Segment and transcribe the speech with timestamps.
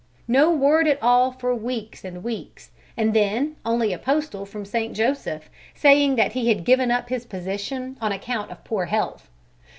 [0.27, 4.95] No word at all for weeks and weeks, and then only a postal from St.
[4.95, 9.29] Joseph, saying that he had given up his position on account of poor health.